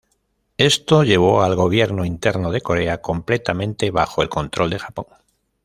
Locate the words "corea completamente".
2.61-3.91